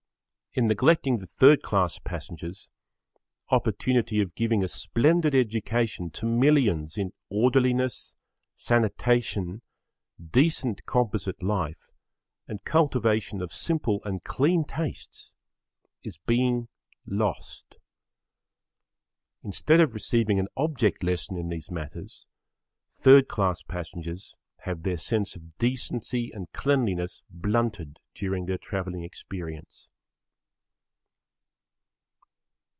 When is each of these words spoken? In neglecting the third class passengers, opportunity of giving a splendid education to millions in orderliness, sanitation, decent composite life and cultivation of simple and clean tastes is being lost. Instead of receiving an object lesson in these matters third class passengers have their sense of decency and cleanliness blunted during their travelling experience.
In 0.53 0.67
neglecting 0.67 1.15
the 1.17 1.25
third 1.27 1.61
class 1.61 1.97
passengers, 1.97 2.67
opportunity 3.51 4.19
of 4.19 4.35
giving 4.35 4.65
a 4.65 4.67
splendid 4.67 5.33
education 5.33 6.09
to 6.09 6.25
millions 6.25 6.97
in 6.97 7.13
orderliness, 7.29 8.13
sanitation, 8.53 9.61
decent 10.21 10.85
composite 10.85 11.41
life 11.41 11.93
and 12.49 12.65
cultivation 12.65 13.41
of 13.41 13.53
simple 13.53 14.01
and 14.03 14.25
clean 14.25 14.65
tastes 14.65 15.33
is 16.03 16.17
being 16.17 16.67
lost. 17.05 17.75
Instead 19.43 19.79
of 19.79 19.93
receiving 19.93 20.37
an 20.37 20.49
object 20.57 21.01
lesson 21.01 21.37
in 21.37 21.47
these 21.47 21.71
matters 21.71 22.25
third 22.91 23.29
class 23.29 23.61
passengers 23.61 24.35
have 24.65 24.83
their 24.83 24.97
sense 24.97 25.33
of 25.37 25.57
decency 25.57 26.29
and 26.33 26.51
cleanliness 26.51 27.21
blunted 27.29 27.99
during 28.13 28.47
their 28.47 28.57
travelling 28.57 29.03
experience. 29.03 29.87